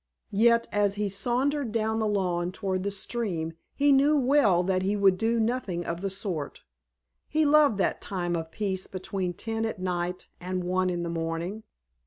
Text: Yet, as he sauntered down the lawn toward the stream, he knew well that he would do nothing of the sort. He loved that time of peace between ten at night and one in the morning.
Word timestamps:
Yet, 0.33 0.67
as 0.71 0.95
he 0.95 1.09
sauntered 1.09 1.71
down 1.71 1.99
the 1.99 2.07
lawn 2.07 2.51
toward 2.51 2.81
the 2.81 2.89
stream, 2.89 3.53
he 3.75 3.91
knew 3.91 4.17
well 4.17 4.63
that 4.63 4.81
he 4.81 4.95
would 4.95 5.15
do 5.15 5.39
nothing 5.39 5.85
of 5.85 6.01
the 6.01 6.09
sort. 6.09 6.63
He 7.27 7.45
loved 7.45 7.77
that 7.77 8.01
time 8.01 8.35
of 8.35 8.49
peace 8.49 8.87
between 8.87 9.33
ten 9.33 9.63
at 9.63 9.77
night 9.77 10.27
and 10.39 10.63
one 10.63 10.89
in 10.89 11.03
the 11.03 11.09
morning. 11.09 11.61